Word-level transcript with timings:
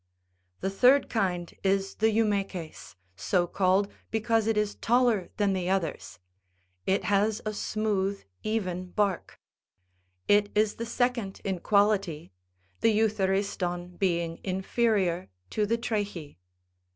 The 0.61 0.71
third 0.71 1.09
kind 1.09 1.53
is 1.63 1.93
the 1.97 2.09
eumeces, 2.09 2.95
so 3.15 3.45
called, 3.45 3.87
because 4.09 4.47
it 4.47 4.57
is 4.57 4.73
taller 4.73 5.29
than 5.37 5.53
the 5.53 5.69
others; 5.69 6.17
it 6.87 7.03
has 7.03 7.39
a 7.45 7.53
smooth, 7.53 8.23
even, 8.41 8.87
bark. 8.87 9.39
It 10.27 10.49
is 10.55 10.77
the 10.77 10.87
second 10.87 11.39
in 11.43 11.59
quality, 11.59 12.31
the 12.79 12.89
euthe 12.91 13.27
riston 13.29 13.97
being 13.99 14.39
inferior 14.43 15.29
to 15.51 15.67
the 15.67 15.77
trachy. 15.77 16.37